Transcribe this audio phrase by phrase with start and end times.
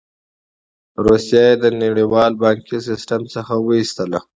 [1.05, 4.19] روسیه یې د نړیوال بانکي سیستم څخه وویستله.